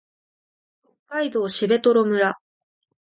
[0.81, 1.47] 北海道蘂
[1.77, 2.33] 取村